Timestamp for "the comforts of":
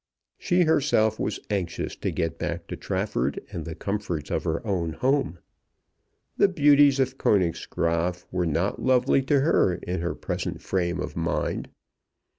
3.65-4.45